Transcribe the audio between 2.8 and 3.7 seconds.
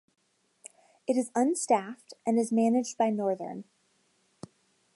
by Northern.